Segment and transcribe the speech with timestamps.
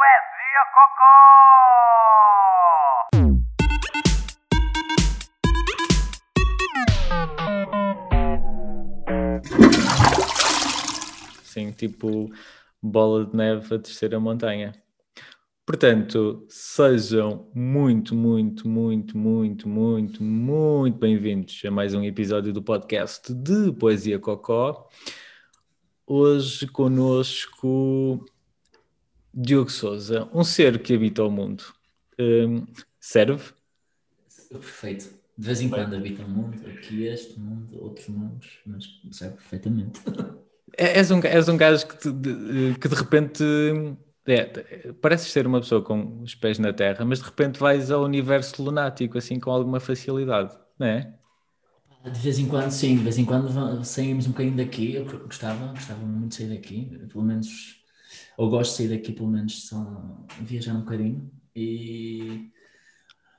[0.00, 1.84] Poesia Cocó!
[11.42, 12.32] Sim, tipo
[12.80, 14.72] bola de neve a descer a montanha.
[15.66, 23.34] Portanto, sejam muito, muito, muito, muito, muito, muito bem-vindos a mais um episódio do podcast
[23.34, 24.88] de Poesia Cocó.
[26.06, 28.24] Hoje conosco
[29.32, 31.64] Diogo Souza, um ser que habita o mundo.
[32.18, 32.66] Hum,
[33.00, 33.52] serve?
[34.48, 35.08] Perfeito.
[35.36, 40.00] De vez em quando habita um mundo, aqui este mundo, outros mundos, mas serve perfeitamente.
[40.76, 43.42] É- És um, és um gajo que, te- de, que de repente
[44.26, 48.04] é, pareces ser uma pessoa com os pés na terra, mas de repente vais ao
[48.04, 51.14] universo lunático assim com alguma facilidade, não é?
[52.04, 54.94] De vez em quando, sim, de vez em quando saímos um bocadinho daqui.
[54.94, 57.79] Eu gostava, gostava muito de sair daqui, pelo menos,
[58.38, 61.30] eu gosto de sair daqui, pelo menos, só viajar um bocadinho.
[61.54, 62.50] E...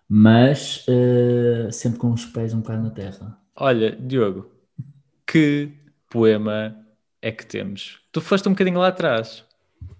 [0.07, 3.38] Mas eh, sempre com os pés um bocado na terra.
[3.55, 4.51] Olha, Diogo,
[5.26, 5.71] que
[6.10, 6.76] poema
[7.21, 8.01] é que temos?
[8.12, 9.46] Tu foste um bocadinho lá atrás.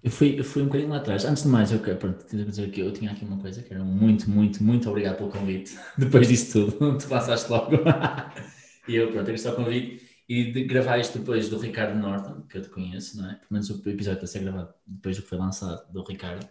[0.02, 1.24] Eu fui, eu fui um bocadinho lá atrás.
[1.24, 3.72] Antes de mais, eu quero pronto, quero dizer que eu tinha aqui uma coisa que
[3.72, 5.78] era muito, muito, muito obrigado pelo convite.
[5.96, 7.70] Depois disso tudo, tu passaste logo.
[8.88, 10.11] e eu, pronto, agradeço o convite.
[10.32, 13.34] E de gravar isto depois do Ricardo Norton, que eu te conheço, não é?
[13.34, 16.48] Pelo menos o episódio está a ser gravado depois do que foi lançado do Ricardo,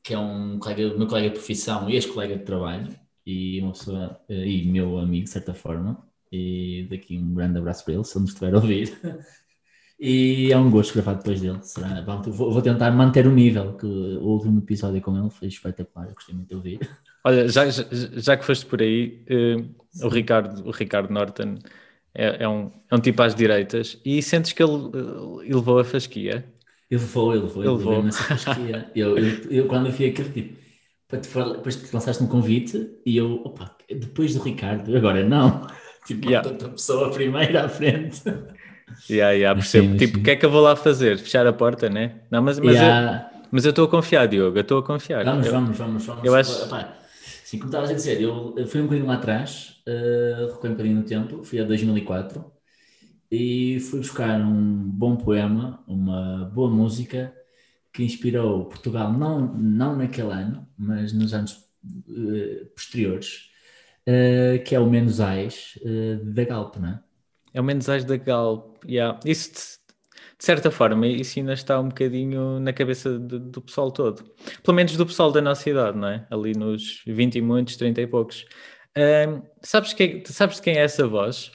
[0.00, 2.94] que é um colega, meu colega de profissão e ex-colega de trabalho,
[3.26, 6.00] e uma pessoa, eh, e meu amigo, de certa forma.
[6.30, 8.96] E daqui um grande abraço para ele, se ele nos estiver a ouvir.
[10.02, 11.58] E é um gosto gravar depois dele.
[11.60, 12.00] Será?
[12.00, 16.34] Vou tentar manter o nível, que o último episódio com ele foi espetacular, eu gostei
[16.34, 16.90] muito de ouvir.
[17.22, 19.56] Olha, já, já, já que foste por aí, eh,
[20.02, 21.58] o, Ricardo, o Ricardo Norton
[22.14, 25.78] é, é um, é um tipo às direitas e sentes que ele, eh, ele levou
[25.78, 26.44] a fasquia.
[26.90, 28.02] Ele levou, ele levou, ele Ele levou levou.
[28.02, 28.90] nessa fasquia.
[28.94, 30.58] Eu, eu, eu, quando eu vi aquilo, tipo,
[31.08, 35.24] para te fal- depois te lançaste um convite e eu, opa, depois do Ricardo, agora
[35.24, 35.66] não.
[36.06, 36.48] Tipo, Yeah.
[36.48, 38.22] outra pessoa primeiro à frente.
[39.08, 39.96] Yeah, yeah, percebo.
[39.96, 41.16] tipo, o que é que eu vou lá fazer?
[41.18, 42.20] Fechar a porta, né?
[42.30, 43.30] Não, mas, mas, Yeah.
[43.34, 45.24] eu, mas eu estou a confiar, Diogo, eu estou a confiar.
[45.24, 46.24] Vamos, Eu- vamos, vamos, vamos.
[46.24, 46.92] eu acho- Epá,
[47.50, 50.96] sim, como estavas a dizer, eu fui um bocadinho lá atrás, uh, recuei um bocadinho
[50.98, 52.44] no tempo, fui a 2004
[53.28, 57.34] e fui buscar um bom poema, uma boa música
[57.92, 61.68] que inspirou Portugal, não, não naquele ano, mas nos anos
[62.08, 63.50] eh, posteriores,
[64.06, 67.02] eh, que é o Menos Ais eh, da Galp, não é?
[67.52, 68.84] É o mensagem da Galp.
[68.84, 69.18] Yeah.
[69.24, 69.79] Isso,
[70.40, 74.24] de, certa forma, isso ainda está um bocadinho na cabeça de- do pessoal todo.
[74.64, 76.26] Pelo menos do pessoal da nossa idade, não é?
[76.30, 78.46] Ali nos 20 e muitos, 30 e poucos.
[78.96, 81.52] Ahm, sabes, quem, sabes de quem é essa voz?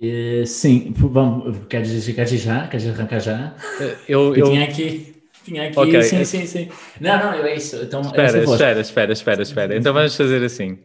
[0.00, 2.66] Eh, sim, vamos, queres, queres já?
[2.68, 3.54] Queres arrancar já?
[3.80, 5.14] Eh, Eu, Eu tinha aqui,
[5.44, 6.02] tinha aqui, Ok.
[6.02, 6.68] sim, sim, sim.
[7.00, 7.76] Não, não, é isso.
[7.76, 9.76] Então, espera, espera, espera, espera, espera.
[9.76, 10.78] Então vamos fazer assim.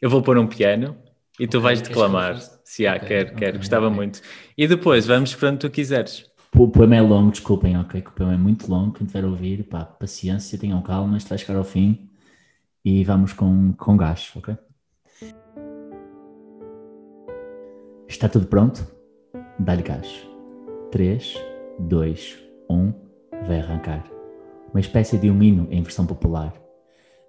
[0.00, 0.96] Eu vou pôr um piano
[1.40, 2.34] e tu Ok, vais que declamar.
[2.34, 2.60] faça?
[2.64, 4.20] Se há, Ok, quero, quero, ok, gostava muito.
[4.56, 6.30] E depois vamos para onde tu quiseres.
[6.54, 8.00] O poema é longo, desculpem, ok?
[8.02, 8.92] Que o poema é muito longo.
[8.92, 12.10] Quem tiver a ouvir, pá, paciência, tenham calma, isto vai chegar ao fim
[12.84, 14.56] e vamos com, com gás, ok?
[18.08, 18.86] Está tudo pronto?
[19.58, 20.26] Dá-lhe gás.
[20.90, 21.36] 3,
[21.78, 22.92] 2, 1,
[23.46, 24.04] vai arrancar.
[24.72, 26.52] Uma espécie de um hino em versão popular.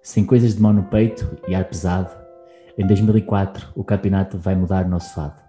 [0.02, 2.10] Sem coisas de mão no peito e ar pesado,
[2.78, 5.42] em 2004 o campeonato vai mudar o nosso fado.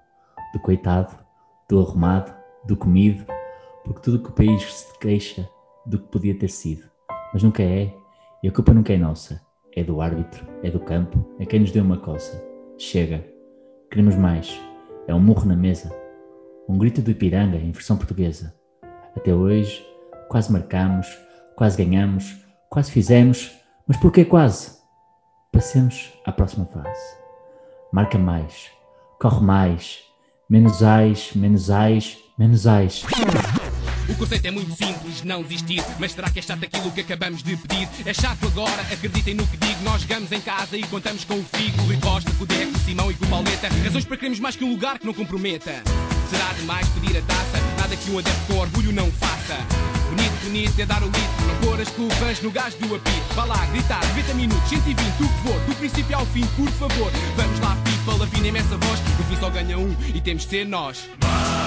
[0.53, 1.17] Do coitado,
[1.69, 2.33] do arrumado,
[2.65, 3.25] do comido,
[3.83, 5.49] porque tudo que o país se queixa
[5.85, 6.83] do que podia ter sido.
[7.33, 7.93] Mas nunca é,
[8.41, 9.41] e a culpa nunca é nossa.
[9.75, 12.43] É do árbitro, é do campo, é quem nos deu uma coça.
[12.77, 13.25] Chega.
[13.89, 14.59] Queremos mais.
[15.07, 15.91] É um murro na mesa.
[16.67, 18.53] Um grito do Ipiranga em versão portuguesa.
[19.15, 19.83] Até hoje,
[20.29, 21.07] quase marcamos,
[21.55, 23.57] quase ganhamos, quase fizemos,
[23.87, 24.82] mas por que quase?
[25.53, 27.15] Passemos à próxima fase.
[27.91, 28.71] Marca mais,
[29.19, 29.99] corre mais,
[30.49, 33.03] menos ais, menos ais, menos ais.
[34.09, 35.83] O conceito é muito simples, não desistir.
[35.99, 37.87] Mas será que é chato aquilo que acabamos de pedir?
[38.03, 39.83] É chato agora, acreditem no que digo.
[39.83, 42.71] Nós jogamos em casa e contamos com o Figo, o Rui Costa, com o Deco,
[42.75, 43.67] o Simão e com o Pauleta.
[43.83, 45.83] Razões para queremos mais que um lugar que não comprometa.
[46.31, 47.59] Será demais pedir a taça?
[47.79, 49.92] Nada que um adepto com orgulho não faça.
[50.09, 53.33] Bonito, bonito é dar o litro, não pôr as culpas no gás do apito.
[53.35, 57.11] Vá lá, gritar, 90 minutos, 120, o que for, do princípio ao fim, por favor.
[57.35, 58.99] Vamos lá, people, afinem essa voz.
[59.17, 61.07] No fim só ganha um e temos de ser nós.
[61.19, 61.62] custa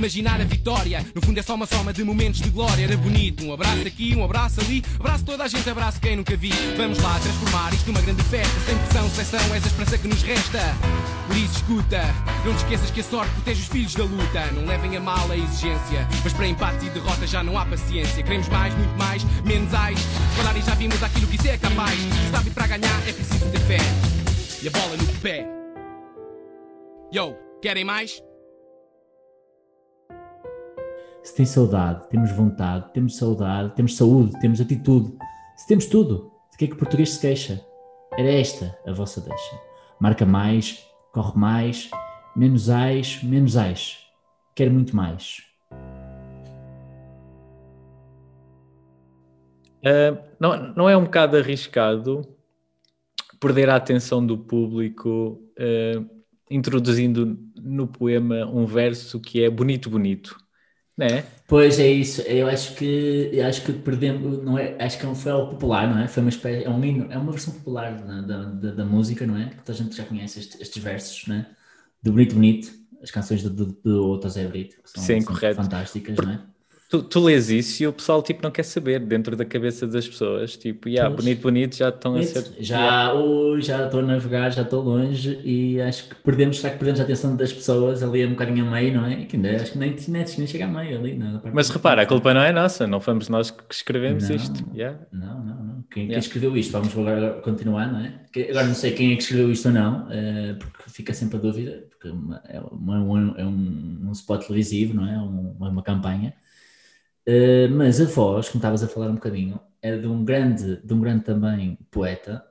[0.00, 1.04] imaginar a vitória.
[1.14, 2.84] No fundo é só uma soma de momentos de glória.
[2.84, 4.82] Era bonito, um abraço aqui, um abraço ali.
[4.98, 6.50] Abraço toda a gente, abraço quem nunca vi.
[6.76, 8.58] Vamos lá transformar isto numa grande festa.
[8.60, 10.74] Sem pressão, seleção, és a esperança que nos resta.
[11.26, 12.02] Por isso escuta,
[12.44, 14.46] não te esqueças que a sorte protege os filhos da luta.
[14.52, 18.22] Não levem a mal a exigência, mas para empate e derrota já não há paciência.
[18.22, 19.98] Queremos mais, muito mais, menos ais.
[19.98, 21.98] Se calhar e já vimos aquilo que isso é capaz.
[22.30, 23.78] Sabe, para ganhar é preciso ter fé.
[24.62, 25.46] E a bola no pé.
[27.12, 28.29] Yo, querem mais?
[31.22, 35.14] Se tem saudade, temos vontade, temos saudade, temos saúde, temos atitude.
[35.54, 37.64] Se temos tudo, de que é que o português se queixa?
[38.16, 39.60] Era esta a vossa deixa.
[40.00, 40.82] Marca mais,
[41.12, 41.90] corre mais,
[42.34, 43.98] menos ais, menos ais.
[44.54, 45.42] Quer muito mais.
[49.80, 52.26] Uh, não, não é um bocado arriscado
[53.38, 56.20] perder a atenção do público uh,
[56.50, 60.36] introduzindo no poema um verso que é bonito, bonito,
[61.00, 61.24] não é?
[61.46, 64.76] Pois é isso, eu acho que eu acho que perdemos, não é?
[64.78, 66.06] Acho que é foi algo popular, não é?
[66.06, 69.26] Foi uma espécie, é um hino, é uma versão popular da, da, da, da música,
[69.26, 69.48] não é?
[69.48, 71.46] Que toda a gente já conhece estes, estes versos, não é?
[72.02, 75.34] Do Bonito Bonito, as canções do, do, do Otto Zé Brito, que são, Sim, são
[75.34, 75.56] correto.
[75.56, 76.40] fantásticas, não é?
[76.90, 80.08] Tu, tu lês isso e o pessoal tipo não quer saber dentro da cabeça das
[80.08, 82.44] pessoas, tipo, yeah, bonito, bonito, já estão a ser.
[82.58, 86.78] Já oh, já estou a navegar, já estou longe e acho que perdemos, será que
[86.80, 89.24] perdemos a atenção das pessoas ali um bocadinho a meio, não é?
[89.24, 91.16] Que ainda, acho que nem, nem, nem chega a meio ali.
[91.16, 94.34] Parte Mas repara, a culpa não é nossa, não fomos nós que escrevemos Não.
[94.34, 94.64] isto.
[94.74, 94.98] yeah.
[95.12, 95.74] Não, não, não.
[95.92, 96.18] Quem, quem Yeah.
[96.18, 96.72] escreveu isto?
[96.72, 98.20] Vamos agora continuar, não é?
[98.50, 101.40] Agora não sei quem é que escreveu isto ou não, eh, porque fica sempre a
[101.40, 105.16] dúvida, porque é uma- é, uma- é um, um spot televisivo, não é?
[105.18, 106.34] Um- uma, uma campanha.
[107.26, 110.94] Eh, mas a voz, como estavas a falar um bocadinho, é de um grande, de
[110.94, 112.44] um grande também poeta,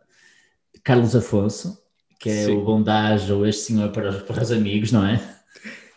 [0.84, 1.78] Carlos Afonso,
[2.20, 2.58] que é Sim.
[2.58, 5.20] o bondage ou este senhor para os, para os amigos, não é?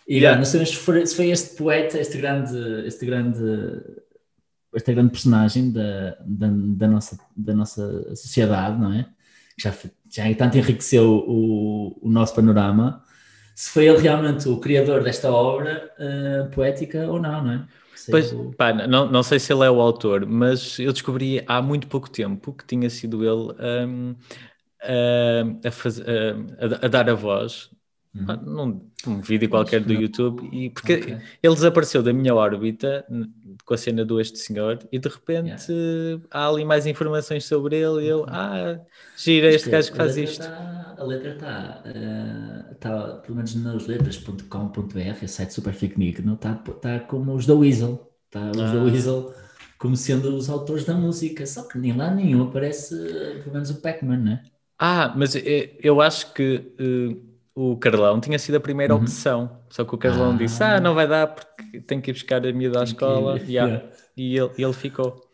[0.06, 0.36] E Yeah.
[0.36, 3.40] não sei se foi, se foi este poeta, este grande, este grande,
[4.74, 9.06] esta grande personagem da, da, da nossa, da nossa sociedade, não é?
[9.56, 9.74] Que já,
[10.10, 13.02] já tanto enriqueceu o, o nosso panorama,
[13.54, 17.66] se foi ele realmente o criador desta obra eh, poética ou não, não é?
[18.10, 21.86] Pois, pá, não, não sei se ele é o autor, mas eu descobri há muito
[21.88, 23.54] pouco tempo que tinha sido ele
[23.86, 24.14] hum,
[24.82, 27.70] a, a, faz- a- a dar a voz
[28.14, 28.36] Uhum.
[28.44, 31.18] num, num vídeo qualquer do YouTube, e porque Ok.
[31.42, 33.04] ele desapareceu da minha órbita
[33.64, 35.54] com a cena do este senhor, e de repente
[36.30, 38.78] há ali mais informações sobre ele, e eu, ah,
[39.16, 40.42] gira este gajo que faz isto.
[40.44, 41.82] tá- a letra está,
[42.70, 48.12] está, pelo menos nas letras.com.br, esse site super digno, está tá como os da Weasel.
[48.26, 48.84] Está os da Ah.
[48.84, 49.34] Weasel
[49.78, 52.94] como sendo os autores da música, só que nem lá nenhum aparece,
[53.42, 54.42] pelo menos o Pac-Man, né?
[54.78, 57.16] Ah, mas eh, eu acho que eh,
[57.54, 59.02] o Carlão tinha sido a primeira Uhum.
[59.02, 59.60] opção.
[59.70, 60.36] Só que o Carlão Ah.
[60.36, 63.38] disse: Ah, não vai dar porque tem que ir buscar a miúda à escola.
[63.38, 63.72] Que- Yeah.
[63.74, 63.92] Yeah.
[64.16, 65.28] E ele, ele ficou.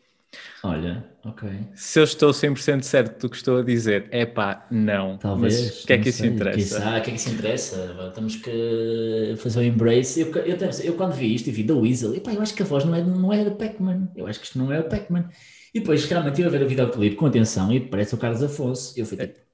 [0.62, 1.48] Olha, ok.
[1.74, 5.16] Se eu estou 100% certo do que estou a dizer, é pá, não.
[5.16, 5.58] Talvez.
[5.60, 6.58] Mas o que é que isso sei, interessa?
[6.58, 8.12] quiçá, o que é que isso interessa?
[8.14, 10.20] Temos que fazer o embrace.
[10.20, 12.62] Eu, eu, tenho- eu quando vi isto e vi da Weasel, epá, eu acho que
[12.62, 14.08] a voz não é, não é do Pac-Man.
[14.14, 15.28] Eu acho que isto não é o Pac-Man.
[15.74, 18.94] E depois realmente eu a ver o videoclipe com atenção e parece o Carlos Afonso.
[18.96, 19.47] E eu fui tipo, real,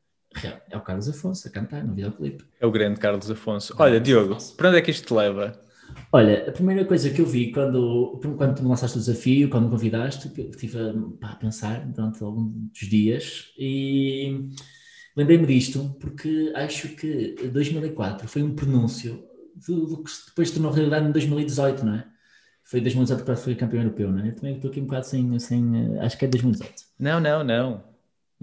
[0.70, 2.44] é o Carlos Afonso a cantar no videoclipe.
[2.60, 3.74] É o grande Carlos Afonso.
[3.74, 4.56] Carlos Olha, Diogo, Afonso.
[4.56, 5.60] para onde é que isto te leva?
[6.12, 9.64] Olha, a primeira coisa que eu vi quando, quando tu me lançaste o desafio, quando
[9.64, 14.50] me convidaste, estive a, pá, a pensar durante alguns dias e
[15.16, 19.24] lembrei-me disto porque acho que 2004 foi um pronúncio
[19.66, 22.06] do, do que depois tornou realidade em 2018, não é?
[22.64, 24.28] Foi 2018 que foi campeão europeu, não é?
[24.28, 26.72] Eu também estou aqui um bocado sem, sem eh, acho que é 2018.
[26.98, 27.93] Não, não, não.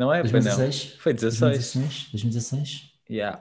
[0.02, 0.46] Não é, foi não.
[0.58, 0.96] 2016?
[1.00, 1.40] Foi 16.
[1.42, 2.08] 2016?
[2.12, 2.82] 2016?
[3.10, 3.40] Yeah.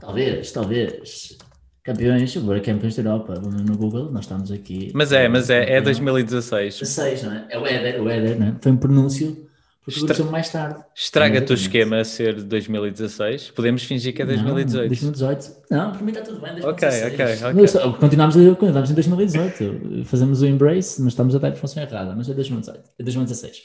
[0.00, 1.38] Talvez, talvez.
[1.84, 4.90] Campeões, agora campeões da Europa, no Google, nós estamos aqui.
[4.94, 5.82] Mas é, mas é, é Campeão.
[5.84, 6.78] 2016.
[6.80, 7.46] 16, não é?
[7.50, 8.54] É o Éder, o Éder, não é?
[8.60, 9.46] Foi um pronúncio,
[9.84, 10.82] porque Estra- mais tarde.
[10.96, 13.50] Estraga-te o esquema ser 2016.
[13.50, 14.80] Podemos fingir que é 2018.
[14.82, 15.56] Não, 2018.
[15.70, 16.52] Não, para mim está tudo bem.
[16.64, 17.12] Ok, 2016.
[17.12, 17.52] ok, ok.
[17.52, 20.04] Não, só- Continuamos, a- continuamos em 2018.
[20.06, 22.14] Fazemos o embrace, mas estamos a dar a informação errada.
[22.16, 23.62] Mas é 2018, é 2016.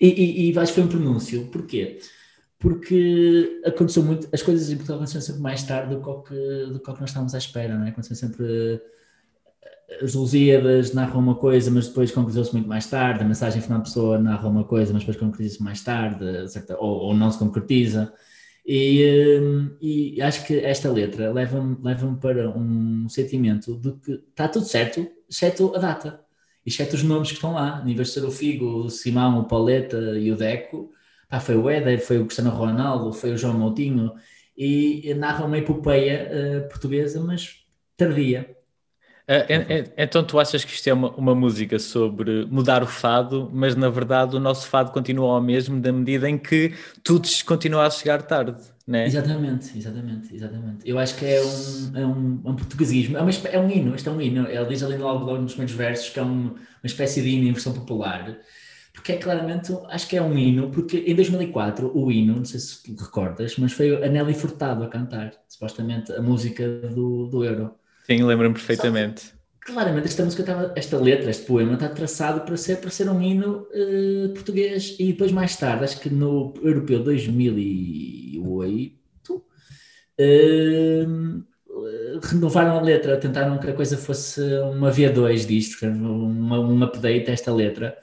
[0.00, 1.46] E, e, e acho que foi um pronúncio.
[1.46, 1.98] Porquê?
[2.58, 6.34] Porque aconteceu muito, as coisas em Portugal aconteceram sempre mais tarde do que,
[6.72, 7.88] do que nós estávamos à espera, não é?
[7.90, 8.80] Aconteceu sempre
[10.02, 13.84] as Lusíadas narram uma coisa, mas depois concretizou-se muito mais tarde, a mensagem final da
[13.84, 18.12] pessoa narra uma coisa, mas depois concretiza-se mais tarde, certa- ou, ou não se concretiza.
[18.64, 24.46] E, hum, e acho que esta letra leva-me leva para um sentimento de que está
[24.48, 26.20] tudo certo, exceto a data,
[26.64, 27.82] exceto os nomes que estão lá.
[27.86, 30.90] Em vez de ser o Figo, o Simão, o Pauleta e o Deco,
[31.28, 34.12] pá, foi o Éder, foi o Cristiano Ronaldo, foi o João Moutinho,
[34.56, 37.64] e narra uma epopeia eh, portuguesa, mas
[37.96, 38.56] tardia.
[39.96, 43.88] Então tu achas que isto é uma, uma, música sobre mudar o fado, mas na
[43.88, 48.22] verdade o nosso fado continua ao mesmo da medida em que tudo continua a chegar
[48.22, 49.06] tarde, né?
[49.06, 50.88] Exatamente, exatamente, exatamente.
[50.88, 54.08] Eu acho que é um, é um, um portuguesismo, é, uma, é um hino, este
[54.08, 54.48] é um hino.
[54.48, 57.46] Ele diz ali logo, logo nos primeiros versos que é um, uma espécie de hino
[57.46, 58.36] em versão popular,
[58.92, 62.58] porque é claramente, acho que é um hino, porque em 2004 o hino, não sei
[62.58, 67.79] se recordas, mas foi a Nelly Furtado a cantar, supostamente a música do, do Euro.
[68.10, 69.32] Sim, lembro-me perfeitamente.
[69.60, 73.22] Claramente esta música estava, esta letra, este poema está traçado para ser, para ser um
[73.22, 78.98] hino uh, português e depois mais tarde, acho que no Europeu 2008,
[79.36, 79.44] uh,
[82.20, 87.32] renovaram a letra, tentaram que a coisa fosse uma V2 disto, uma, um update a
[87.32, 87.96] esta letra,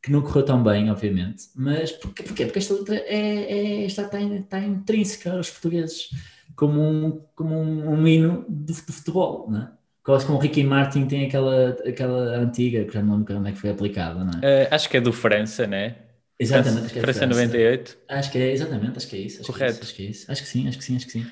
[0.00, 1.46] que não correu tão bem, obviamente.
[1.56, 1.90] Mas?
[1.90, 2.22] Porquê?
[2.22, 6.10] Porque esta letra é, é, está, está, está intrínseca aos portugueses
[6.58, 9.70] como um, como um, um hino de, de, futebol, não é?
[10.02, 13.52] Quase como o Ricky Martin tem aquela, aquela antiga, que já não lembro onde é
[13.52, 14.64] que foi aplicada, não é?
[14.64, 15.96] Uh, acho que é do França, não é?
[16.36, 17.98] Exatamente, acho que é França, França 98.
[18.08, 19.40] Acho que é, exatamente, acho que é isso.
[19.40, 19.78] Acho Correto.
[19.78, 20.32] Que é isso, acho que é isso.
[20.32, 21.26] Acho que sim, acho que sim, acho que sim.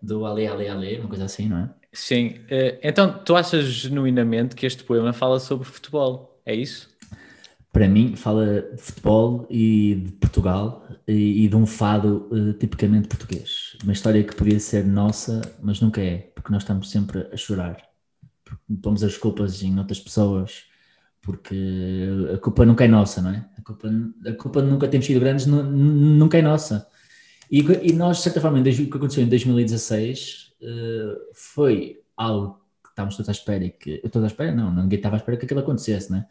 [0.00, 1.70] Do Ale, Ale, Ale, uma coisa assim, não é?
[1.92, 2.36] Sim.
[2.44, 6.40] Uh, então, tu achas genuinamente que este poema fala sobre futebol?
[6.46, 6.88] É isso?
[7.72, 13.08] para mim, fala de futebol e de Portugal e, e de um fado uh, tipicamente
[13.08, 13.67] português.
[13.82, 17.76] Uma história que podia ser nossa, mas nunca é, porque nós estamos sempre a chorar.
[18.82, 20.64] Pomos as culpas em outras pessoas,
[21.22, 23.48] porque a culpa nunca é nossa, não é?
[23.56, 23.88] A culpa,
[24.26, 26.88] a culpa nunca temos sido grandes, nunca é nossa.
[27.50, 32.60] E, e, nós, de certa forma, o que aconteceu em 2016 uh, eh, foi algo
[32.82, 34.00] que estávamos todos à espera e que.
[34.02, 34.54] Eu todos à espera?
[34.54, 36.26] Não, ninguém estava à espera que aquilo acontecesse, não é?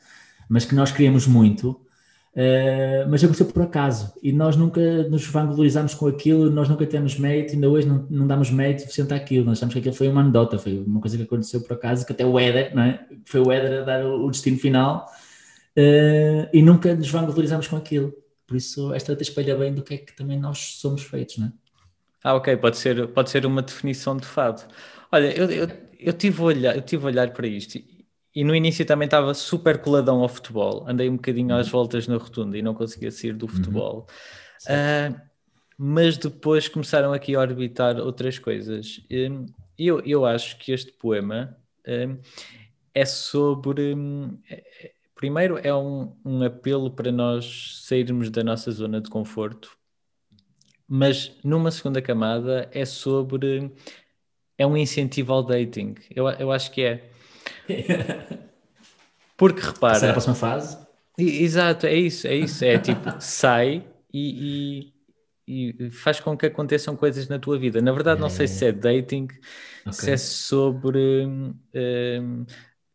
[0.50, 1.80] mas que nós queríamos muito,
[2.38, 7.18] uh, mas aconteceu por acaso e nós nunca nos vanglorizámos com aquilo, nós nunca temos
[7.18, 10.22] mérito, ainda hoje não, não damos mérito suficiente àquilo, nós achamos que aquilo foi uma
[10.22, 13.06] anedota, foi uma coisa que aconteceu por acaso, que até o Éder, não é?
[13.26, 15.06] foi o Éder a dar o, destino final
[15.78, 18.14] uh, e nunca nos vanglorizámos com aquilo.
[18.46, 21.48] Por isso, esta letra espelha bem do que é que também nós somos feitos, não
[21.48, 21.52] é?
[22.24, 24.62] Ah, ok, pode ser, pode ser uma definição de fado.
[25.12, 25.68] Olha, eu, eu,
[26.00, 27.80] eu, tive a olhar, eu tive a olhar para isto
[28.38, 30.86] e no início também estava super coladão ao futebol.
[30.88, 31.72] Andei um bocadinho às uhum.
[31.72, 33.52] voltas na rotunda e não conseguia sair do uhum.
[33.52, 34.08] futebol.
[34.70, 35.16] Uhum.
[35.16, 35.22] Uh,
[35.76, 39.02] mas depois começaram aqui a orbitar outras coisas.
[39.12, 42.20] Hum, eu, eu acho que este poema um,
[42.94, 43.96] é sobre.
[43.96, 49.76] Um, é, primeiro, é um, um apelo para nós sairmos da nossa zona de conforto,
[50.88, 53.72] mas numa segunda camada é sobre.
[54.60, 55.96] É um incentivo ao dating.
[56.16, 57.17] Eu, eu acho que é.
[59.38, 59.94] Porque repara.
[59.94, 60.78] Passar a próxima fase?
[61.18, 62.64] Exato, é isso, é isso.
[62.64, 63.84] É tipo, sai
[64.14, 64.94] e,
[65.48, 67.82] e, e, faz com que aconteçam coisas na tua vida.
[67.82, 69.28] Na verdade, é, não sei se é dating,
[69.82, 69.94] okay.
[69.94, 72.46] se é sobre um,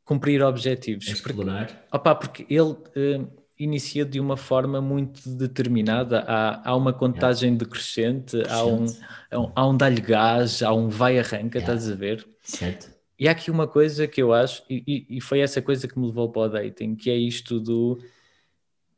[0.05, 1.07] cumprir objetivos.
[1.09, 1.67] Explorar.
[1.67, 2.77] Porque, opa, porque ele.
[2.97, 6.25] Um, inicia de uma forma muito determinada.
[6.27, 8.87] Há, há uma contagem decrescente, há um,
[9.55, 11.61] há um, um gás, há um vai-arranca, yeah.
[11.61, 12.27] estás a ver?
[12.43, 12.91] Certo.
[13.23, 16.07] E há aqui uma coisa que eu acho, e, e foi essa coisa que me
[16.07, 18.03] levou para o dating, que é isto do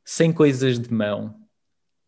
[0.03, 1.35] sem coisas de mão.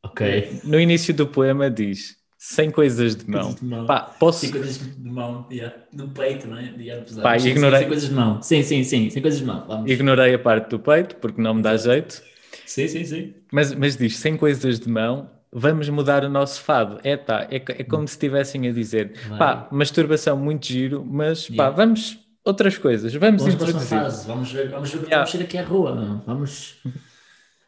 [0.03, 0.63] Ok.
[0.65, 3.43] No início do poema diz sem coisas de mão.
[3.43, 3.85] Coisas de mão.
[3.85, 4.39] Pá, posso...
[4.39, 5.77] Sem coisas de mão, yeah.
[5.93, 6.75] no peito, não é?
[6.79, 7.81] Yeah, Pá, sim, ignorei...
[7.81, 8.41] sem coisas de mão.
[8.41, 9.67] Sim, sim, sim, sem coisas de mão.
[9.67, 9.91] Vamos.
[9.91, 12.23] Ignorei a parte do peito, porque não me dá jeito.
[12.65, 13.35] Sim, sim, sim.
[13.53, 16.99] Mas, mas diz sem coisas de mão, vamos mudar o nosso fado.
[17.03, 19.39] É, tá, é, é como se estivessem a dizer, Vai.
[19.39, 23.15] pá, masturbação muito giro, mas pá, vamos outras coisas.
[23.15, 23.99] Vamos, vamos introduzir.
[23.99, 24.27] Fase.
[24.27, 25.17] Vamos ver, vamos ver yeah.
[25.17, 25.95] vamos ir aqui à rua.
[25.95, 26.23] Não?
[26.27, 26.79] Vamos.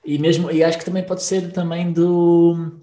[0.05, 2.81] E mesmo, e acho que também pode ser também do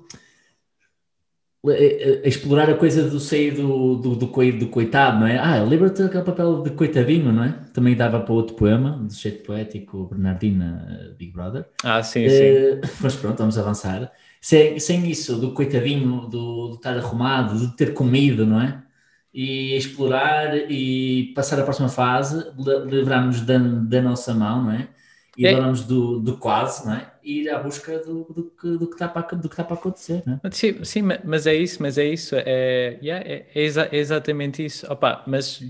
[2.24, 5.38] explorar a coisa do sair do, do, do, do coitado, não é?
[5.38, 7.56] Ah, lembra-te aquele papel de coitadinho, não é?
[7.74, 11.66] Também dava para outro poema, do jeito poético, Bernardina Big Brother.
[11.84, 12.94] Ah, sim, uh, sim.
[13.02, 14.12] Mas pronto, vamos avançar.
[14.48, 18.86] Sem, sem isso, do coitadinho, do, do estar arrumado, de ter comido, não é?
[19.34, 22.46] e explorar e passar a próxima fase,
[22.86, 24.88] livrarmos da, da nossa mão, não é?
[25.36, 25.50] E é.
[25.50, 27.12] livrarmos do, do quase, não é?
[27.24, 29.76] E ir à busca do, do, que, do, que, está para, do que está para
[29.76, 30.52] acontecer, não é?
[30.52, 34.64] Sim, sim, mas é isso, mas é isso, é, yeah, é, é, exa é exatamente
[34.64, 34.86] isso.
[34.90, 35.62] Opa, mas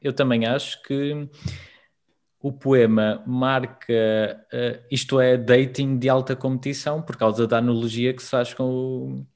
[0.00, 1.28] eu também acho que
[2.42, 8.22] o poema marca, uh, isto é, dating de alta competição, por causa da analogia que
[8.22, 9.26] se faz com o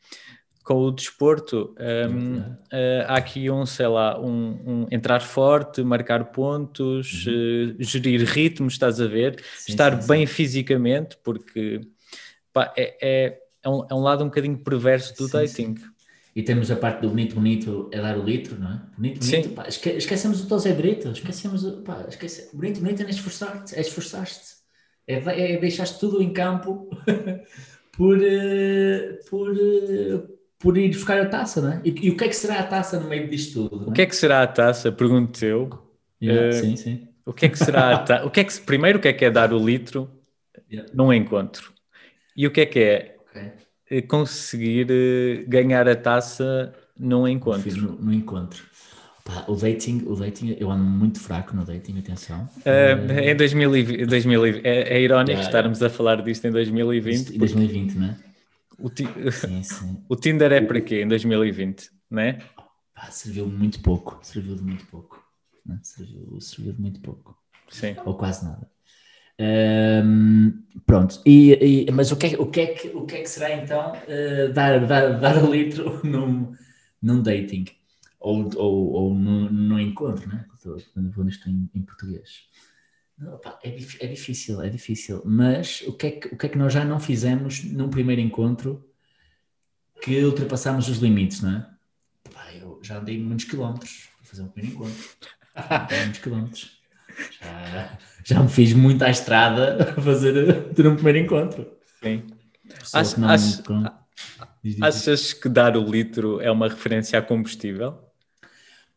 [0.67, 1.77] com o desporto.
[1.79, 7.77] Um, uh, há aqui um, sei lá, um, um entrar forte, marcar pontos, uhum.
[7.79, 9.41] uh, gerir ritmos, estás a ver?
[9.57, 10.33] Sim, Estar sim, bem sim.
[10.33, 11.83] fisicamente, porque
[12.53, 15.77] pá, é, é, é, um, é um lado um bocadinho perverso do dating.
[16.37, 18.83] E temos a parte do bonito, bonito é dar o litro, não é?
[18.95, 23.09] Bonito, bonito, pá, esque, esquecemos o Tosé Brito, esquecemos, o- pá, esquece, bonito, bonito é
[23.09, 24.38] esforçar-te, é esforçar-te,
[25.07, 25.14] é,
[25.55, 26.90] é deixar tudo em campo
[27.97, 30.23] por, eh, por, eh,
[30.59, 31.81] por ir buscar a taça, não é?
[31.83, 33.88] E, e o que é que será a taça no meio disto tudo?
[33.88, 34.93] O que é que será a taça?
[34.93, 35.71] Pergunto eu.
[36.23, 37.09] Yeah, eh, sim, sim.
[37.25, 38.26] O que é que será a taça?
[38.26, 40.11] O que é que primeiro o que é que é dar o litro
[40.71, 40.93] Yeah.
[40.95, 41.73] num encontro?
[42.37, 43.65] E o que é que é Ok.
[43.90, 47.83] Eh, conseguir eh, ganhar a taça num Fiz encontro?
[47.83, 48.64] No, no encontro.
[49.25, 52.49] Pá, o dating, o dating, eu ando muito fraco no dating, atenção.
[52.64, 57.16] Eh, em 2020, 2020 é, é irónico estarmos a falar disto em 2020.
[57.19, 58.16] Isto em porque 2020, não é?
[58.78, 60.05] o, ti- Sim, sim.
[60.09, 62.38] o Tinder é para quê em 2020, né?
[62.95, 65.23] Pá, serviu muito pouco, serviu de muito pouco.
[65.64, 65.78] Né?
[65.83, 67.37] Serviu, serviu de muito pouco.
[67.69, 67.97] Sim.
[68.05, 68.71] Ou quase nada.
[69.38, 73.21] Ahm, pronto, e, e- mas o que, é, o, que é que, o que é
[73.23, 76.55] que será então eh, dar, dar, dar o litro num,
[77.02, 77.66] num dating?
[78.19, 80.47] Ou, ou, ou num, num encontro, né?
[80.95, 82.49] Quando vou nisto em, em português.
[83.19, 85.23] Não, pá, é, é difícil, é difícil.
[85.25, 88.21] Mas o que, é que, o que é que nós já não fizemos num primeiro
[88.21, 88.85] encontro
[90.02, 91.71] que ultrapassámos os limites, não é?
[92.33, 95.05] Pá, eu já andei muitos quilómetros para fazer um primeiro encontro.
[96.05, 96.75] Muitos quilómetros.
[97.40, 101.66] Já, já me fiz muito à estrada a fazer ter um primeiro encontro.
[102.02, 102.23] Sim.
[102.92, 103.92] Acho- que não- acho- que não- Diz,
[104.62, 104.82] diz, diz.
[104.82, 107.99] Achas que dar o litro é uma referência a combustível?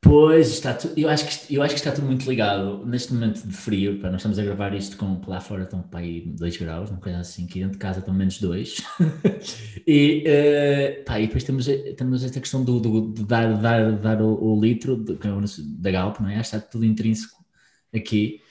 [0.01, 2.85] Pois, está tu- eu, acho que, eu acho que está tudo muito ligado.
[2.85, 5.99] Neste momento de frio, pá, nós estamos a gravar isto com lá fora estão para
[5.99, 8.81] aí 2 graus, uma coisa assim, aqui dentro de casa estão menos 2.
[9.85, 14.55] e, pá, e depois temos, temos esta questão do, do- de dar, dar, dar o,
[14.55, 15.31] o litro de- que é
[15.79, 16.37] da Galp, não é?
[16.39, 17.38] Acho que está tudo intrínseco
[17.93, 18.41] aqui.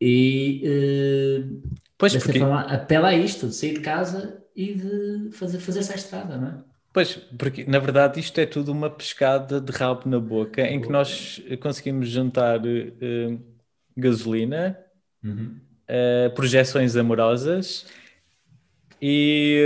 [0.00, 5.58] E eh, Pois, porque, forma apela a isto, de sair de casa e de fazer,
[5.60, 6.54] fazer essa estrada, não é?
[6.94, 10.88] pois, porque na verdade isto é tudo uma pescada de rabo na boca em que
[10.88, 13.38] nós conseguimos juntar eh,
[13.94, 14.78] gasolina,
[15.86, 17.86] eh, projeções amorosas
[19.00, 19.58] e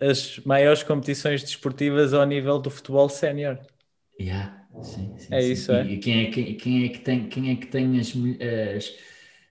[0.00, 3.58] eh, as maiores competições desportivas ao nível do futebol sénior.
[4.18, 5.52] Yeah, sim, sim, É sim.
[5.52, 5.94] isso, E, é.
[5.94, 8.08] e quem é, quem, quem é que tem, quem é que tem as,
[8.76, 8.94] as,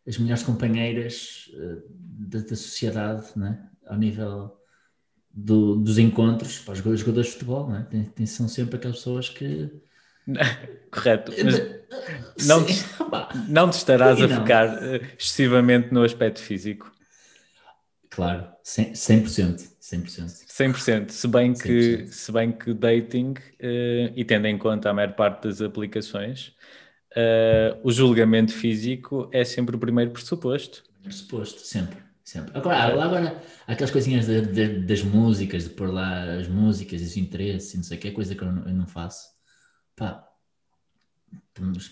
[0.07, 3.69] as melhores companheiras eh, da, da sociedade, né?
[3.87, 4.57] Ao nível
[5.31, 7.87] do- dos encontros para os jogadores de futebol, né?
[7.91, 9.71] Tem, tem- são sempre aquelas pessoas que
[10.91, 11.33] Correto.
[11.41, 11.61] Mas
[12.39, 12.75] não, Sim,
[13.09, 14.29] pá, não te estarás a não.
[14.29, 16.91] focar eh, excessivamente no aspecto físico.
[18.15, 20.45] Claro, 100%, 100%, 100%.
[20.47, 22.07] 100%, se bem que, 100%.
[22.07, 26.53] se bem que dating, eh, e tendo em conta a maior parte das aplicações,
[27.15, 30.83] eh, o julgamento físico é sempre o primeiro pressuposto.
[31.03, 32.57] Pressuposto, sempre, sempre.
[32.57, 37.17] Agora, agora aquelas coisinhas de- de- das músicas, de pôr lá as músicas e os
[37.17, 39.27] interesses e não sei o que, é coisa que eu não, eu não faço.
[39.95, 40.25] Pá,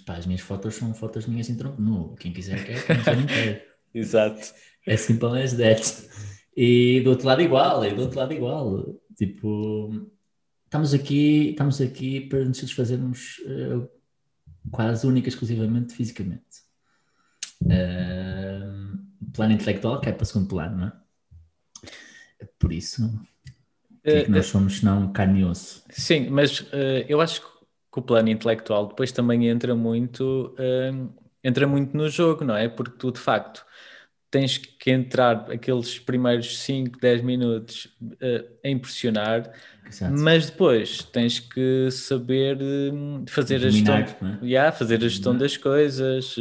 [0.05, 2.15] pá, as minhas fotos são fotos minhas em tronco nu.
[2.15, 3.67] Quem quiser quer, quem quer não quer.
[3.93, 4.53] Exato.
[4.85, 6.09] É simple as that.
[6.55, 8.85] E do outro lado igual, e do outro lado igual.
[9.17, 10.09] Tipo,
[10.65, 13.87] estamos aqui, estamos aqui para nos satisfazermos eh,
[14.71, 16.63] quase única e exclusivamente fisicamente.
[17.69, 18.61] Eh,
[19.33, 20.93] plano intelectual que é para segundo plano, não é?
[22.59, 25.83] Por isso, o que é que Eh, nós somos senão carne e osso?
[25.89, 30.91] Sim, mas eh, eu acho que o plano intelectual depois também entra muito, eh,
[31.43, 32.67] entra muito no jogo, não é?
[32.69, 33.65] Porque tu, de facto,
[34.33, 37.87] tens que entrar aqueles primeiros 5, 10 minutos
[38.19, 39.51] eh, a impressionar,
[39.87, 40.11] Exato.
[40.17, 42.91] mas depois tens que saber eh,
[43.29, 44.07] fazer a gestão, é?
[44.41, 46.33] Yeah, fazer a gestão das coisas,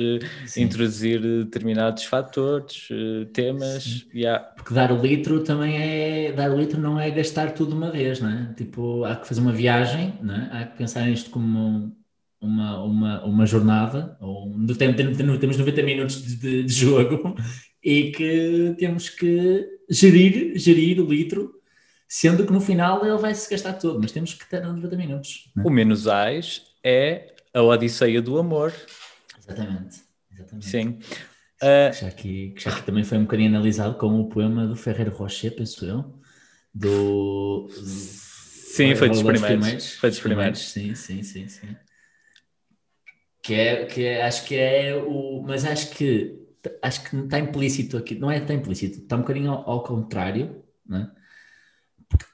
[0.47, 0.63] Sim.
[0.63, 4.43] introduzir determinados fatores, eh, temas, yeah.
[4.43, 6.33] Porque dar o litro também é.
[6.33, 8.55] Dar o litro não é gastar tudo uma vez, não é?
[8.57, 10.49] Tipo, há que fazer uma viagem, não é?
[10.51, 11.95] Há que pensar nisto como
[12.41, 16.73] uma, uma, uma jornada, ou um- tem- tem- tem- temos 90 minutos de, de- de
[16.73, 17.37] jogo
[17.83, 21.61] e que temos que gerir, gerir o litro,
[22.09, 25.51] sendo que no final ele vai se gastar todo, mas temos que ter 90 minutos.
[25.57, 25.67] não é?
[25.67, 28.73] O menos ais é a Odisseia do Amor,
[29.39, 30.01] Exatamente.
[30.33, 30.67] Exatamente.
[30.67, 30.99] sim.
[31.61, 34.75] Ah, Que já, que já aqui também foi um bocadinho analisado como o poema do
[34.77, 36.19] Ferreiro Rocher, penso eu.
[36.75, 37.69] Do.
[37.71, 39.95] Sim, foi dos primeiros.
[39.95, 40.59] Foi dos primeiros.
[40.71, 41.77] Sim, sim, sim, sim.
[43.43, 45.43] Que é, que é, acho que é o.
[45.47, 46.42] Mas acho que
[46.83, 48.15] acho que está implícito aqui.
[48.15, 51.11] Não é está implícito, está um bocadinho ao, ao contrário, não é?
[52.09, 52.25] Porque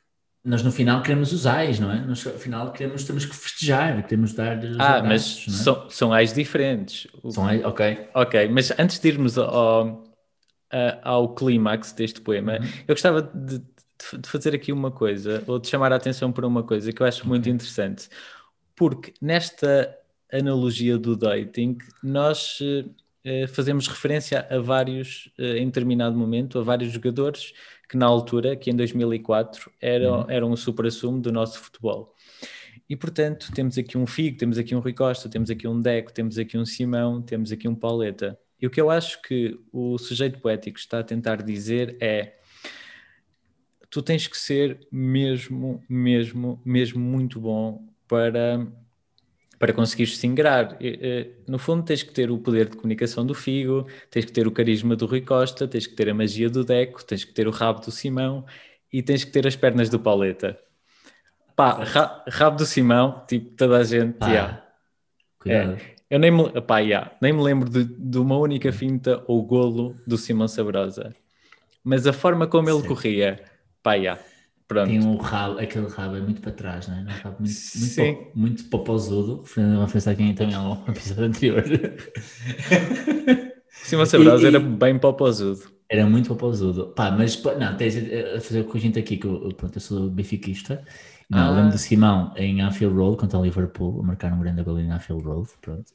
[0.45, 2.01] nós no final queremos os ais, não é?
[2.05, 4.59] Nós no final queremos, temos que festejar, queremos dar.
[4.59, 5.63] os Ah, abraços, mas é?
[5.65, 7.07] são, são ais diferentes.
[7.31, 8.09] São ais, ok.
[8.15, 10.05] Ok, mas antes de irmos ao,
[11.03, 12.67] ao clímax deste poema, Uhum.
[12.87, 16.63] eu gostava de, de, fazer aqui uma coisa, ou de chamar a atenção para uma
[16.63, 18.09] coisa que eu acho muito interessante,
[18.77, 19.95] porque nesta
[20.33, 22.85] analogia do dating, nós eh,
[23.49, 27.53] fazemos referência a vários, eh, em determinado momento, a vários jogadores
[27.89, 30.31] que na altura, que em 2004, eram, uhum.
[30.31, 32.15] eram o supra-sumo do nosso futebol.
[32.89, 36.13] E portanto, temos aqui um Figo, temos aqui um Rui Costa, temos aqui um Deco,
[36.13, 38.39] temos aqui um Simão, temos aqui um Pauleta.
[38.61, 42.35] E o que eu acho que o sujeito poético está a tentar dizer é
[43.91, 48.67] tu tens que ser mesmo, mesmo, mesmo muito bom para
[49.59, 50.79] para conseguires se ingrar.
[51.47, 54.53] No fundo, tens que ter o poder de comunicação do Figo, tens que ter o
[54.53, 57.51] carisma do Rui Costa, tens que ter a magia do Deco, tens que ter o
[57.51, 58.45] rabo do Simão
[58.93, 60.59] e tens que ter as pernas do Pauleta.
[61.57, 64.17] Pá, ra rabo do Simão, tipo, toda a gente.
[64.21, 64.65] Ah, yeah.
[65.39, 65.73] Cuidado.
[65.73, 69.43] É, eu nem me, pá, yeah, nem me lembro de, de, uma única finta ou
[69.43, 71.15] golo do Simão Sabrosa,
[71.85, 72.89] mas a forma como ele Sim.
[72.89, 73.45] corria,
[73.83, 74.21] pá, yeah.
[74.69, 74.87] Pronto.
[74.87, 77.01] Tem um rabo, aquele rabo é muito para trás, não é?
[77.01, 78.05] Um rabo muito, Sim.
[78.05, 81.65] muito, muito popozudo, referendo a referência a quem também é um episódio anterior.
[83.83, 85.63] Simão Sabrosa era bem popozudo.
[85.89, 86.89] Era muito popozudo.
[86.89, 90.11] Pá, mas não, tens a fazer com a gente aqui, que eu, pronto, eu sou
[90.11, 90.85] benfiquista.
[91.31, 91.51] Não, ah.
[91.51, 94.91] lembro do Simão em Anfield Road contra o Liverpool, a marcar um grande gol em
[94.91, 95.91] Anfield Road, pronto.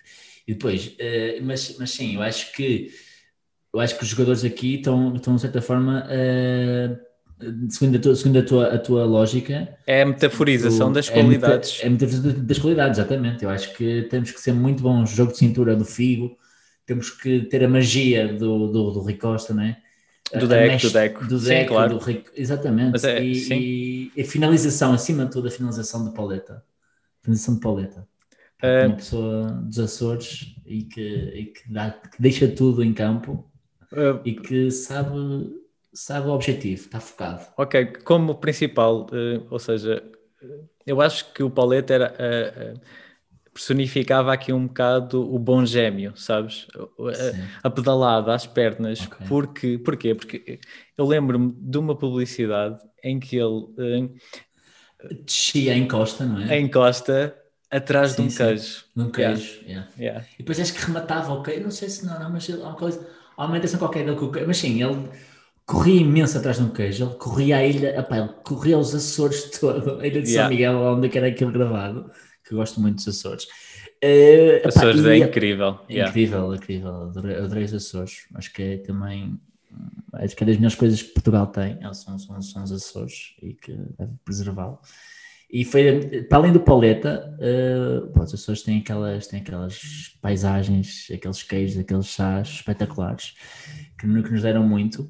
[0.47, 2.89] E depois, uh, mas, mas sim, eu acho que
[3.71, 7.12] eu acho que os jogadores aqui estão, estão de certa forma uh,
[7.69, 9.77] segundo, a tua, segundo a, tua, a tua lógica.
[9.85, 11.79] É a metaforização das é qualidades.
[11.81, 13.43] É a metaforização das qualidades, exatamente.
[13.43, 15.11] Eu acho que temos que ser muito bons.
[15.11, 16.37] Jogo de cintura do Figo,
[16.85, 19.77] temos que ter a magia do, do, do Ricosta, não é?
[20.39, 21.25] Do deck, do deck.
[21.25, 21.97] Do deck, sim, claro.
[21.97, 23.05] do Rico, exatamente.
[23.05, 26.63] É, e, e, a finalização, acima de tudo, a finalização de paleta.
[27.21, 28.07] Finalização de paleta.
[28.63, 33.45] Uh, uma pessoa dos Açores e que, e que, dá, que deixa tudo em campo
[33.91, 35.11] uh, e que sabe
[35.93, 37.45] sabe o objetivo, está focado.
[37.57, 40.03] Ok, como principal, uh, ou seja,
[40.85, 42.79] eu acho que o Paulette era, uh,
[43.53, 46.67] personificava aqui um bocado o bom gêmeo, sabes?
[47.61, 49.01] A, a, pedalada às pernas.
[49.01, 49.27] Okay.
[49.27, 50.15] Porque, porquê?
[50.15, 50.59] Porque
[50.97, 53.67] eu lembro-me de uma publicidade em que ele
[55.23, 56.57] descia em costa, não é?
[56.57, 57.37] Em costa,
[57.69, 58.37] atrás sim, de um sim.
[58.37, 58.83] queijo.
[58.95, 59.67] De um queijo, yeah.
[59.67, 59.89] Yeah.
[59.97, 60.25] Yeah.
[60.35, 62.75] E depois acho que rematava o queijo, não sei se não, não mas há uma
[62.75, 65.09] coisa, há uma intenção qualquer dele com o queijo, mas sim, ele
[65.65, 69.49] corria imenso atrás de um queijo, ele corria a ilha, opa, ele corria os Açores
[69.59, 70.43] todo, a ilha de yeah.
[70.43, 72.11] São Miguel, onde é era aquilo gravado,
[72.45, 73.45] que eu gosto muito dos Açores.
[74.03, 75.79] Uh, Açores é incrível.
[75.87, 76.09] É yeah.
[76.09, 79.39] Incrível, incrível, adorei, adorei os Açores, acho que é também,
[80.13, 83.53] acho que é das melhores coisas que Portugal tem, são, são, são os Açores e
[83.53, 84.79] que deve preservá-lo.
[85.53, 91.43] E foi, para além do Pauleta, uh, os Açores têm aquelas, têm aquelas paisagens, aqueles
[91.43, 93.35] queijos, aqueles chás espetaculares
[93.99, 95.07] que, que nos deram muito.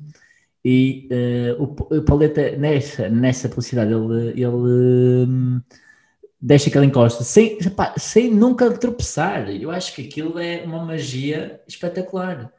[0.65, 5.61] E uh, o, o Pauleta, nessa, nessa publicidade, ele, ele um,
[6.39, 7.57] deixa que ele encosta sem,
[7.97, 9.49] sem nunca tropeçar.
[9.49, 12.51] Eu acho que aquilo é uma magia espetacular.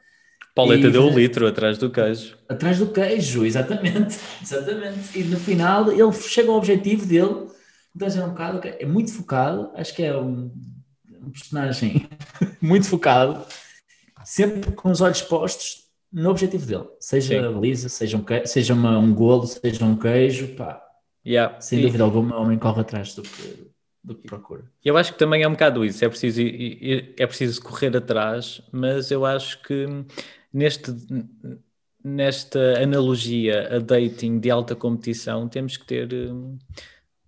[0.53, 2.37] Pauleta e, deu um litro atrás do queijo.
[2.47, 4.19] Atrás do queijo, exatamente.
[4.41, 5.19] exatamente.
[5.19, 7.47] E no final ele chega ao objetivo dele.
[7.95, 9.71] Então é um bocado, é muito focado.
[9.73, 10.51] Acho que é um,
[11.21, 12.07] um personagem
[12.61, 13.43] muito focado,
[14.23, 17.53] sempre com os olhos postos no objetivo dele, seja Sim.
[17.53, 20.81] baliza, seja, um, seja uma, um golo, seja um queijo, pá,
[21.25, 21.59] yeah.
[21.59, 22.05] sem dúvida e...
[22.05, 23.71] alguma, o homem corre atrás do que,
[24.03, 24.63] do que procura.
[24.83, 29.11] Eu acho que também é um bocado isso, é preciso, é preciso correr atrás, mas
[29.11, 29.85] eu acho que
[30.53, 30.93] neste,
[32.03, 36.09] nesta analogia a dating de alta competição temos que ter,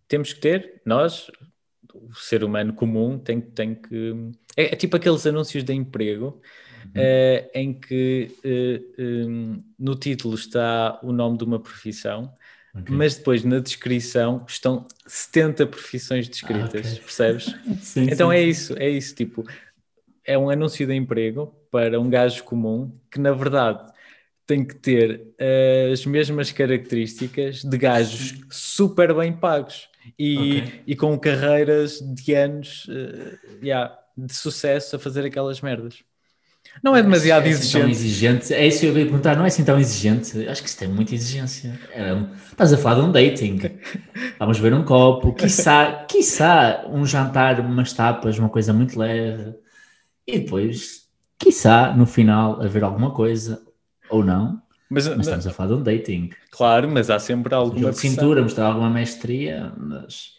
[0.08, 1.30] temos que ter, nós,
[1.94, 4.14] o ser humano comum, tem, tem que.
[4.56, 6.40] É, é tipo aqueles anúncios de emprego
[6.90, 8.82] uh, em que eh,
[9.78, 12.34] no título está o nome de uma profissão,
[12.74, 12.96] okay.
[12.96, 17.02] mas depois na descrição estão 70 profissões descritas, ah, okay.
[17.02, 17.56] percebes?
[17.82, 18.36] sim, então sim.
[18.36, 19.46] é isso, é isso, tipo,
[20.26, 23.92] é um anúncio de emprego para um gajo comum que na verdade
[24.48, 30.84] tem que ter uh, as mesmas características de gajos super bem pagos e, okay.
[30.88, 36.02] e com carreiras de anos uh, yeah, de sucesso a fazer aquelas merdas.
[36.84, 37.84] Não é demasiado é, é exigente.
[37.84, 38.54] Assim exigente.
[38.54, 40.48] É isso que eu ia perguntar, não é assim tão exigente?
[40.48, 41.80] Acho que isso tem muita exigência.
[41.92, 42.16] É,
[42.52, 43.60] estás a falar de um dating.
[44.40, 49.56] Vamos ver um copo, quiçá, quiçá um jantar, umas tapas, uma coisa muito leve.
[50.26, 51.08] E depois,
[51.40, 53.62] quiçá, no final, haver alguma coisa,
[54.10, 54.62] ou não.
[54.90, 56.30] Mas, mas estamos a falar de um dating.
[56.52, 60.38] Claro, mas há sempre alguma de cintura, mostrar alguma mestria, mas...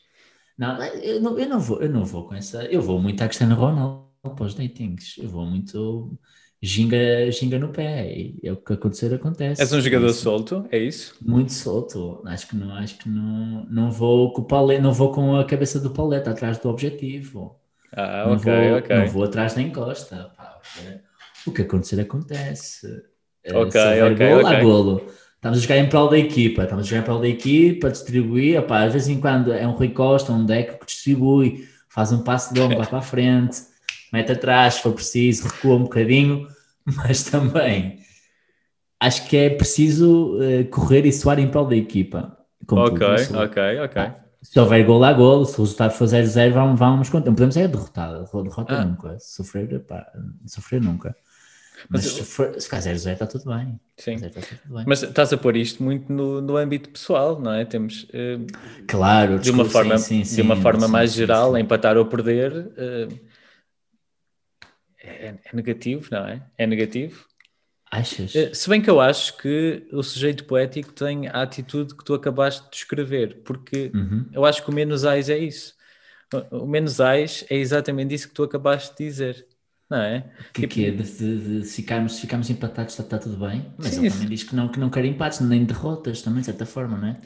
[0.56, 2.64] Não eu, não, eu não vou, eu não vou com essa...
[2.64, 4.07] Eu vou muito à Cristiano Ronaldo
[4.40, 5.16] os datings.
[5.18, 6.18] Eu vou muito
[6.62, 8.10] ginga, ginga no pé.
[8.16, 9.62] E é o que acontecer, acontece.
[9.62, 10.22] És um jogador Isso.
[10.22, 11.14] solto, é isso?
[11.20, 12.22] Muito solto.
[12.26, 15.44] Acho que não, acho que não, não vou com o paleta, não vou com a
[15.44, 17.60] cabeça do paleta atrás do objetivo.
[17.92, 18.96] Ah, não ok, vou, ok.
[18.96, 20.32] Não vou atrás da encosta.
[20.36, 20.60] pá,
[21.46, 22.86] o que acontecer acontece.
[23.44, 24.62] Eh, Ok, ok, golo, há ok.
[24.62, 25.06] golo.
[25.36, 28.58] Estamos a jogar em prol da equipa, estamos a jogar em prol da equipa, distribuir,
[28.60, 32.22] opá, às vezes em quando é um Rui Costa, um Deco que distribui, faz um
[32.24, 33.56] passo longo, vai para a frente,
[34.12, 36.46] mete atrás, se for preciso, recua um bocadinho,
[36.84, 37.98] mas também
[39.00, 42.36] acho que é preciso eh, correr e suar em prol da equipa.
[42.70, 44.02] Ok, tudo, ok, ok.
[44.42, 47.26] Se houver gol a gol, se o resultado for 0-0, vamos, vamos contar.
[47.26, 48.84] Não podemos é derrotar, derrota Ah.
[48.84, 49.16] nunca.
[49.18, 50.06] Sofrer, pá,
[50.46, 51.14] sofrer nunca.
[51.88, 53.78] Mas, Mas se, for, se ficar 0-0 está tudo bem.
[53.96, 54.16] Sim.
[54.16, 54.84] 0-0 está tudo bem.
[54.86, 57.64] Mas estás a pôr isto muito no, no âmbito pessoal, não é?
[57.64, 58.38] Temos, eh,
[58.86, 62.06] claro, de uma desculpa, forma, sim, sim, de uma sim, forma mais geral, empatar ou
[62.06, 63.08] perder eh,
[65.08, 66.46] é, é negativo, não é?
[66.58, 67.26] É negativo.
[67.90, 68.34] Achas?
[68.34, 72.14] Eh, Se bem que eu acho que o sujeito poético tem a atitude que tu
[72.14, 74.30] acabaste de descrever, porque Uhum.
[74.32, 75.74] eu acho que o menos ais é isso.
[76.52, 79.48] O menos ais é exatamente isso que tu acabaste de dizer,
[79.90, 80.30] não é?
[80.52, 83.98] Que, que é de, de- de ficarmos, ficarmos empatados está, está tudo bem, mas Sim,
[83.98, 86.96] ele também diz que não, que não quer empates, nem derrotas, também de certa forma,
[86.98, 87.20] não é?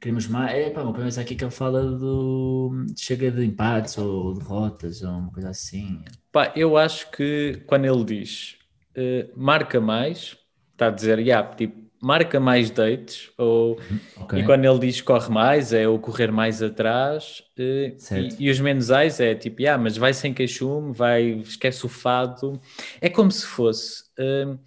[0.00, 0.52] Queremos mais.
[0.54, 2.72] É pá, uma coisa aqui que ele fala do.
[2.98, 6.04] chega de empates ou derrotas ou uma coisa assim.
[6.34, 8.58] Pá, eu acho que quando ele diz
[8.96, 10.36] eh, marca mais,
[10.72, 13.80] está a dizer, yeah, tipo, marca mais dates, ou,
[14.16, 14.34] Ok?
[14.34, 18.60] e quando ele diz corre mais, é o correr mais atrás, eh, e, e os
[18.60, 22.60] menos ais é tipo, yeah, mas vai sem queixume, vai, esquece o fado.
[23.00, 24.58] É como se fosse, eh,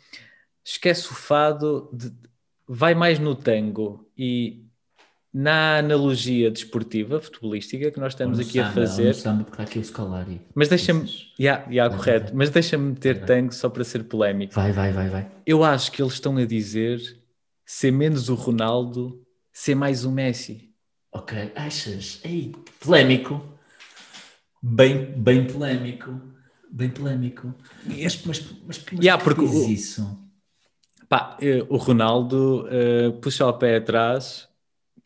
[0.66, 2.14] esquece o fado, de-
[2.68, 4.67] vai mais no tango e
[5.40, 9.14] na analogia desportiva, futebolística, que nós estamos aqui a samba, fazer.
[9.14, 10.42] samba, porque há aqui o Scolari.
[10.56, 11.04] Mas deixa-me.
[11.04, 11.28] Dizes.
[11.40, 12.26] Yeah, yeah, Vai, correto.
[12.28, 12.36] vai.
[12.38, 14.56] Mas deixa-me meter tango só para ser polémico.
[14.56, 15.32] Vai, vai, vai, vai.
[15.46, 17.00] Eu acho que eles estão a dizer
[17.64, 19.22] ser menos o Ronaldo,
[19.54, 20.72] ser mais o Messi.
[21.14, 22.20] Ok, achas?
[22.24, 23.40] Ei, polémico.
[24.62, 26.20] Bem, bem polémico.
[26.72, 27.54] Bem polémico.
[27.86, 30.20] Mas, mas, mas, mas Yeah, por que porque dizes o- isso?
[31.08, 34.47] Pá, eh, o Ronaldo eh, puxa o pé atrás,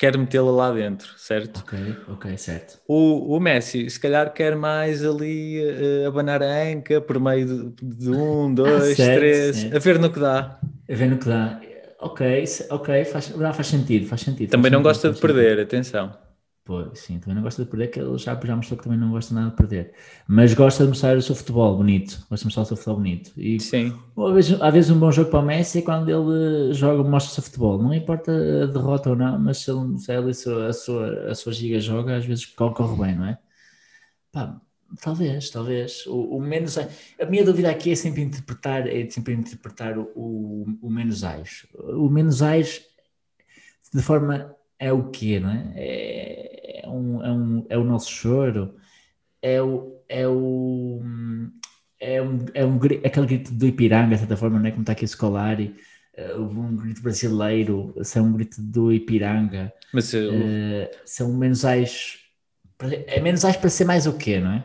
[0.01, 1.59] quer metê-la lá dentro, certo?
[1.59, 1.73] Ok,
[2.07, 2.79] ok, certo.
[2.87, 7.85] O, o Messi, se calhar, quer mais ali eh, abanar a anca por meio de,
[7.97, 9.75] de um, dois, Ah, certo, três, certo.
[9.75, 10.59] a ver no que dá.
[10.89, 11.61] A ver no que dá.
[11.99, 12.21] Ok,
[12.69, 14.49] ok, faz, faz sentido, faz sentido.
[14.49, 15.27] Também faz não sentido, gosta de faz sentido.
[15.33, 16.15] perder, atenção.
[16.63, 19.09] Pois, sim, também não gosta de perder, que ele já, já mostrou que também não
[19.09, 19.93] gosta nada de perder.
[20.27, 22.19] Mas gosta de mostrar o seu futebol bonito.
[22.29, 23.31] Gosta de mostrar o seu futebol bonito.
[23.35, 23.97] E Sim.
[24.15, 27.31] Às vezes, às vezes um bom jogo para o Messi é quando ele joga, mostra
[27.31, 27.81] o seu futebol.
[27.81, 31.31] Não importa a derrota ou não, mas se ele, se ele a, sua, a, sua,
[31.31, 33.39] a sua giga joga, às vezes corre, corre bem, não é?
[34.31, 34.61] Pá,
[35.01, 36.05] talvez, talvez.
[36.05, 40.65] O, o menos a minha dúvida aqui é sempre interpretar, é sempre interpretar o, o,
[40.83, 41.65] o menos ais.
[41.73, 42.83] O menos ais
[43.91, 45.73] de forma é o quê, não é?
[45.77, 48.75] É, é, um, é, um, é o nosso choro,
[49.41, 51.01] é o, é o
[51.99, 54.71] é um, é um aquele grito do Ipiranga, de certa forma, não é?
[54.71, 55.75] Como está aqui o Scolari,
[56.15, 61.33] eh, um grito brasileiro, se é um grito do Ipiranga, Mas eh, o- eh, são
[61.33, 62.19] menos ais.
[63.07, 64.63] É menos ais para ser mais o quê, não é?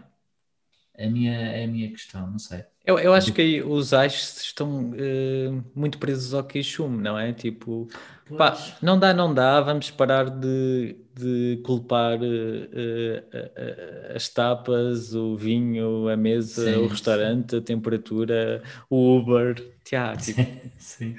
[0.97, 2.65] É a minha, é a minha questão, não sei.
[2.85, 7.33] Eu, eu acho que aí os ais estão eh, muito presos ao queixume, não é?
[7.33, 7.89] Tipo,
[8.37, 15.37] pá, não dá, não dá, vamos parar de, de culpar eh, eh, as tapas, o
[15.37, 19.55] vinho, a mesa, Sim, o restaurante, a temperatura, o Uber.
[19.85, 20.41] Tchá, tipo,
[20.79, 21.17] Sim.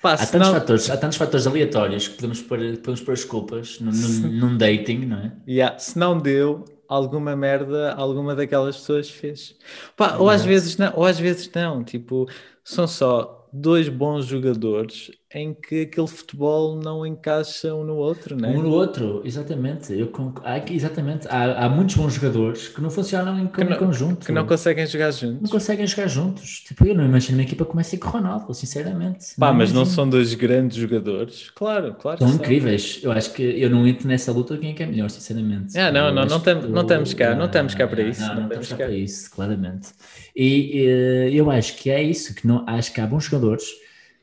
[0.00, 3.24] pá, Há, tantos não- fatores, há tantos fatores aleatórios que podemos pôr, podemos pôr as
[3.24, 5.32] culpas num, num, num dating, não é?
[5.46, 6.64] Yeah, se não deu,
[6.96, 9.56] alguma merda, alguma daquelas pessoas fez.
[9.96, 12.26] Pá, ou às vezes não, ou às vezes não, tipo,
[12.64, 18.48] são só dois bons jogadores em que aquele futebol não encaixa um no outro, né?
[18.48, 19.92] Um no outro, exatamente.
[19.92, 20.10] Eu,
[20.44, 21.26] há, exatamente.
[21.28, 24.26] Há, há muitos bons jogadores que não funcionam em, Que não- conjunto.
[24.26, 25.50] Que não conseguem jogar não juntos.
[25.50, 26.60] conseguem jogar juntos.
[26.66, 29.34] Tipo, eu não imagino uma equipa com Messi e com Ronaldo, sinceramente.
[29.38, 29.86] Pá, mas não imagino.
[29.86, 31.50] são dois grandes jogadores?
[31.50, 33.00] Claro, claro São incríveis.
[33.02, 35.78] Eu acho que eu não entro nessa luta quem é que é melhor, sinceramente.
[35.78, 38.02] Ah, não, Eu não, não tam- que não estamos cá, não ah, estamos cá para
[38.02, 38.76] ah, isso, Não, não não estamos cá.
[38.76, 39.88] para isso, claramente.
[40.36, 43.64] E eh, eu acho que é isso, que não, acho que há bons jogadores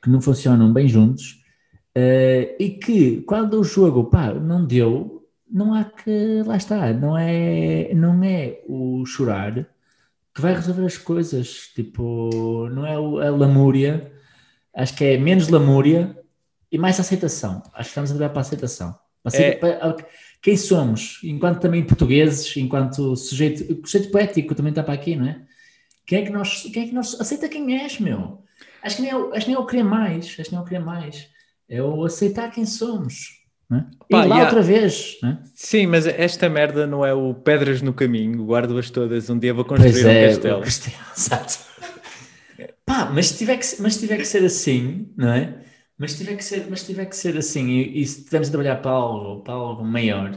[0.01, 1.43] que não funcionam bem juntos
[1.95, 7.17] eh, e que quando o jogo pá, não deu, não há que, lá está, não
[7.17, 9.67] é, não é o chorar
[10.33, 14.12] que vai resolver as coisas, tipo, não é o- a lamúria,
[14.73, 16.15] acho que é menos lamúria
[16.71, 17.63] e mais aceitação.
[17.73, 18.95] Acho que estamos a trabalhar para a aceitação.
[19.23, 19.51] Para É.
[19.55, 19.97] para-
[20.41, 25.25] quem somos, enquanto também portugueses, enquanto sujeito, o sujeito poético também está para aqui, não
[25.27, 25.41] é?
[26.05, 28.41] Quem é que nós, quem é que nós, aceita quem és, meu.
[28.83, 30.59] Acho que nem é, o- acho que nem é o querer mais, acho que nem
[30.59, 31.27] é o querer mais.
[31.67, 33.37] É o aceitar quem somos.
[33.69, 33.85] Né?
[34.09, 34.43] E Pá, lá yeah.
[34.45, 35.17] outra vez.
[35.21, 35.43] Né?
[35.53, 39.63] Sim, mas esta merda não é o pedras no caminho, guardo-as todas, um dia vou
[39.65, 40.59] construir Pois um é, castelo.
[40.59, 41.59] o castelo, exato.
[42.85, 45.63] Pá, mas se, tiver que, ser- mas tiver que ser assim, não é?
[45.97, 48.47] Mas se tiver que ser, mas se tiver que ser assim, e, e se tivermos
[48.49, 50.31] a trabalhar para algo, para algo maior,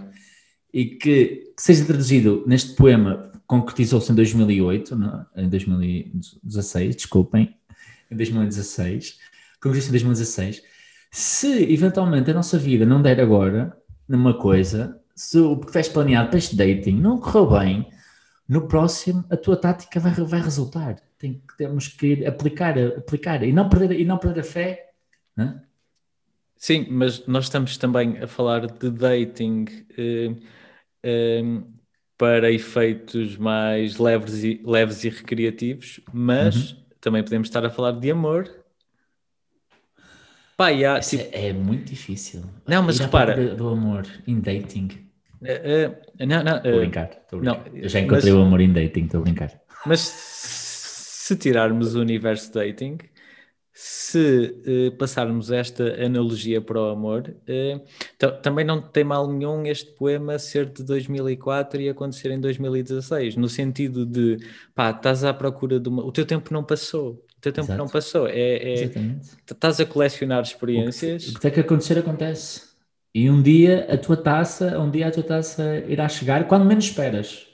[0.72, 5.26] e que, que seja traduzido neste poema, concretizou-se em 2008, não?
[5.36, 5.42] é?
[5.44, 7.56] em 2016, desculpem,
[8.12, 9.18] em 2016,
[9.60, 10.62] concretizou-se em 2016,
[11.10, 13.76] se eventualmente a nossa vida não der agora
[14.08, 17.88] numa coisa, se o que tiveste planeado para este dating não correu bem,
[18.48, 20.96] no próximo a tua tática vai, vai resultar.
[21.18, 24.90] Tem, temos que ir aplicar, aplicar e não perder, e não perder a fé.
[25.36, 25.62] né?
[26.56, 29.64] Sim, mas nós estamos também a falar de dating
[29.96, 30.34] eh,
[31.02, 31.42] eh,
[32.16, 36.81] para efeitos mais leves e, leves e recreativos, mas Uhum.
[37.02, 38.48] Também podemos estar a falar de amor.
[40.56, 42.44] Pá, há, tipo, é, é muito difícil.
[42.66, 44.88] Não, mas repara- Do amor em dating.
[45.42, 47.10] eh, eh, não, não, Estou a eh, brincar.
[47.10, 47.70] Estou a brincar.
[47.70, 49.60] não, Eu já encontrei mas- o amor em dating, estou a brincar.
[49.84, 52.98] Mas se tirarmos o universo dating,
[53.74, 57.34] se eh, passarmos esta analogia para o amor,
[58.18, 63.36] ta- também não tem mal nenhum este poema ser de 2004 e acontecer em 2016,
[63.36, 64.36] no sentido de,
[64.74, 66.04] pá, estás à procura de uma...
[66.04, 67.12] O teu tempo não passou.
[67.36, 67.78] O teu tempo Exato.
[67.78, 68.28] não passou.
[68.28, 69.28] É, é- Exatamente.
[69.50, 71.28] estás a colecionar O que, experiências.
[71.28, 72.72] o que tem que acontecer, acontece.
[73.14, 76.84] E um dia a tua taça, um dia a tua taça irá chegar quando menos
[76.84, 77.46] esperas.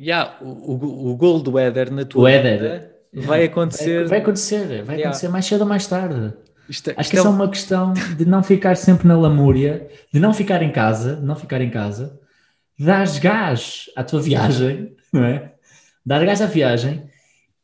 [0.00, 4.00] Yeah, o, o, o gold weather na tua O vida vai acontecer.
[4.00, 5.08] Vai, vai acontecer, vai Yeah.
[5.08, 6.32] acontecer mais cedo ou mais tarde.
[6.68, 9.16] Isto, Acho isto que é é só um- uma questão de não ficar sempre na
[9.16, 12.18] lamúria, de não ficar em casa, de não ficar em casa,
[12.78, 15.52] dar gás à tua viagem, não é?
[16.04, 17.04] Dar gás à viagem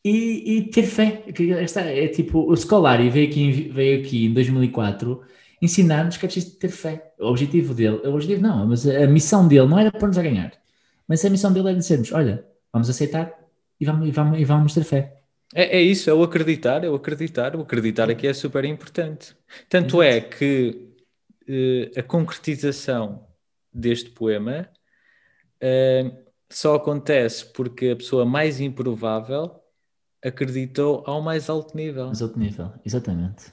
[0.04, 1.22] e, e ter fé.
[1.34, 5.20] Que esta é tipo, o Scolari veio aqui, em- veio aqui em 2004
[5.60, 7.12] ensinar-nos que é preciso ter fé.
[7.20, 10.52] O objetivo dele, o objetivo não, mas a missão dele não era pôr-nos a ganhar,
[11.06, 13.32] mas a missão dele era dizer-nos: olha, vamos aceitar
[13.80, 15.16] e vamos, e vamos, e vamos ter fé.
[15.54, 19.36] É, é isso, é o acreditar, é o acreditar, o acreditar aqui é super importante.
[19.68, 20.88] Tanto é que
[21.48, 23.26] eh, a concretização
[23.72, 24.68] deste poema
[25.60, 26.10] eh,
[26.50, 29.60] só acontece porque a pessoa mais improvável
[30.24, 32.08] acreditou ao mais alto nível.
[32.08, 33.52] Mas outro nível, exatamente.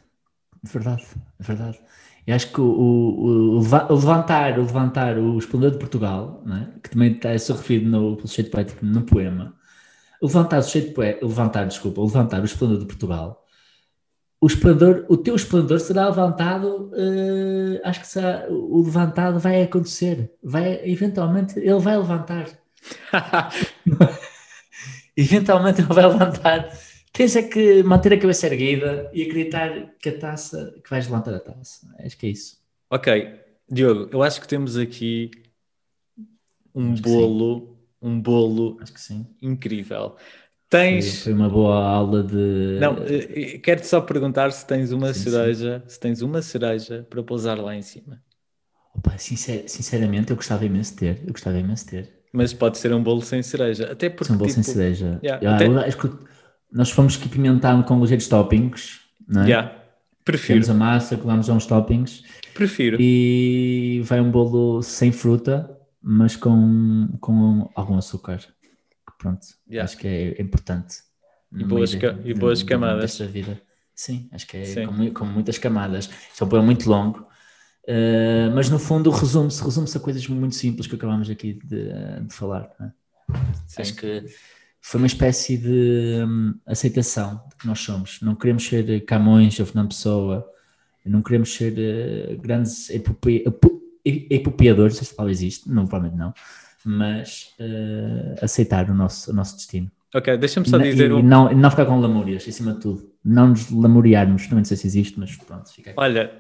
[0.63, 1.05] Verdade,
[1.39, 1.79] verdade.
[2.27, 6.43] E acho que o, o- o leva- o levantar, o levantar o esplendor de Portugal,
[6.47, 6.79] é?
[6.81, 9.57] que também está a ser referido no pelo sujeito poético no poema,
[10.21, 13.45] levantar o sujeito poé- o levantar, desculpa, o levantar o esplendor de Portugal,
[14.41, 20.32] o esplendor, o teu esplendor será levantado, eh, acho que será, o levantado vai acontecer,
[20.41, 22.47] vai, eventualmente ele vai levantar.
[25.15, 26.69] eventualmente ele vai levantar.
[27.12, 31.34] Tens é que manter a cabeça erguida e acreditar que a taça, que vais levantar
[31.34, 31.88] a taça.
[31.99, 32.58] Acho que é isso.
[32.89, 33.34] ok,
[33.69, 35.32] Diogo, eu acho que temos aqui
[36.73, 39.25] um Acho bolo, um bolo Acho que sim.
[39.41, 40.15] incrível.
[40.69, 41.23] Tens.
[41.23, 42.77] foi uma boa aula de.
[42.79, 45.29] Não, eh, eh, quero-te só perguntar se tens uma Sim, sim.
[45.31, 48.21] cereja, se tens uma cereja para pousar lá em cima.
[48.95, 51.21] Opa, sincer- sinceramente, eu gostava imenso de ter.
[51.25, 52.19] Eu gostava imenso de ter.
[52.31, 53.91] Mas pode ser um bolo sem cereja.
[53.91, 55.19] Até porque São bolo sem tipo, cereja.
[55.23, 56.19] yeah, Ah, até- eu
[56.71, 59.45] nós fomos que pimentando com ligeiros toppings, não é?
[59.45, 59.75] yeah,
[60.23, 62.97] prefiro, Temos a massa, colamos uns toppings prefiro.
[62.99, 68.39] e vai um bolo sem fruta, mas com, com algum açúcar.
[69.17, 69.83] Pronto, Yeah.
[69.83, 70.97] acho que é importante.
[71.53, 73.01] E boas ca- e boas camadas.
[73.01, 73.62] Desta vida.
[73.93, 74.85] Sim, acho que é Sim.
[74.85, 76.05] com, com muitas camadas.
[76.31, 77.27] Isto é um poema muito longo,
[77.85, 81.89] eh, mas no fundo resume-se resume a coisas muito simples que acabamos aqui de,
[82.25, 82.69] de falar.
[82.79, 82.91] é?
[83.81, 84.25] Acho que
[84.79, 88.21] foi uma espécie de hum, aceitação de que nós somos.
[88.21, 90.49] Não queremos ser Camões ou Fernando Pessoa,
[91.05, 93.43] não queremos ser eh, grandes epope-
[94.10, 96.34] epo- e- epopeadores, se palavra existe, não, provavelmente não,
[96.86, 99.91] mas eh, aceitar o nosso, o nosso destino.
[100.13, 101.19] Ok, deixa-me só dizer e, um.
[101.19, 103.12] e não, e não ficar com lamúrias, em cima de tudo.
[103.24, 105.99] Não nos lamuriarmos, não sei se existe, mas pronto, fica aqui.
[105.99, 106.32] Olha,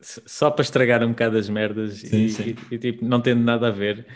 [0.00, 2.56] s- só para estragar um bocado as merdas Sim, e, sim.
[2.70, 4.06] e, tipo, não tendo nada a ver,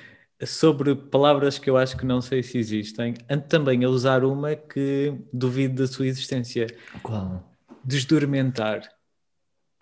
[0.45, 4.57] sobre palavras que eu acho que não sei se existem, ando também a usar uma
[4.57, 6.67] que duvido da sua existência:
[7.03, 7.49] Qual?
[7.85, 8.83] desdormentar.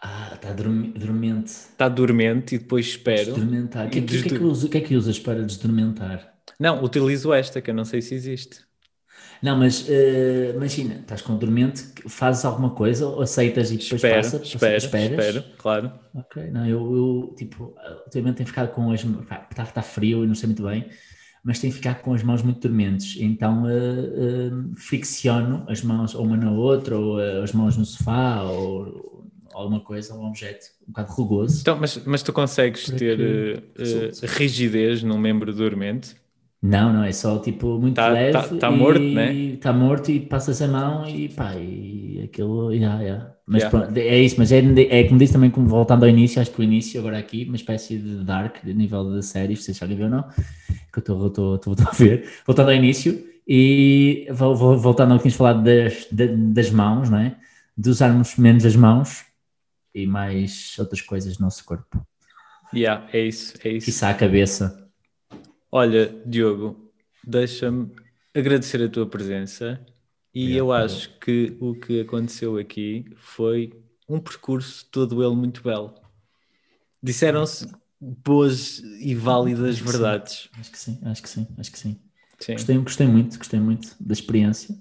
[0.03, 1.49] Ah, está dormente.
[1.51, 3.27] Está dormente e depois espero.
[3.27, 3.87] Desdormentar.
[3.87, 4.23] O que, é que- que é
[4.71, 6.33] que é que usas para desdormentar?
[6.59, 8.65] Não, utilizo esta, que eu não sei se existe.
[9.43, 14.17] Não, mas eh, imagina, estás com dormente, fazes alguma coisa ou aceitas e depois Espero,
[14.17, 14.37] passa?
[14.43, 15.11] espero, esperas?
[15.11, 15.93] espero, claro.
[16.15, 17.75] Ok, não, eu, eu tipo,
[18.05, 19.03] ultimamente tenho ficado com as.
[19.05, 20.89] Está tá frio e não sei muito bem.
[21.45, 23.17] mas tenho ficar com as mãos muito dormentes.
[23.21, 23.69] Então uh,
[24.73, 29.31] uh, fricciono as mãos ou uma na outra, ou uh, as mãos no sofá, ou
[29.53, 31.61] alguma coisa, um objeto um bocado rugoso.
[31.61, 33.63] Então, mas, mas tu consegues ter
[34.23, 36.17] rigidez num membro dormente?
[36.63, 38.39] Não, não, é só tipo muito tá, leve.
[38.39, 39.35] Está tá morto, né?
[39.35, 43.35] Está morto e passas a mão e pá, e aquilo, yeah, yeah.
[43.45, 43.79] Mas yeah.
[43.79, 46.61] Pronto, é isso, mas é, é como disse também, como voltando ao início, acho que
[46.61, 50.05] o início agora aqui, uma espécie de dark, de nível de séries, se já viu
[50.05, 52.31] ou não, que eu estou a ver.
[52.47, 57.35] Voltando ao início e voltando ao que tínhamos falado das, das mãos, não é?
[57.77, 59.25] De usarmos menos as mãos
[59.95, 62.07] e mais outras coisas no nosso corpo.
[62.75, 63.91] Yeah, é isso, é isso.
[63.91, 64.83] Isso a cabeça
[65.75, 66.93] Olha, Diogo,
[67.25, 67.91] deixa-me
[68.35, 69.81] agradecer a tua presença
[70.35, 73.73] e Obrigado, eu acho que o que aconteceu aqui foi
[74.07, 75.95] um percurso todo ele muito belo.
[77.03, 77.67] Disseram-se
[77.99, 80.51] boas e válidas acho verdades.
[80.53, 80.61] Sim.
[80.61, 82.01] Acho que sim, acho que sim, acho que sim.
[82.39, 82.53] sim.
[82.53, 84.77] Gostei, gostei muito, gostei muito da experiência.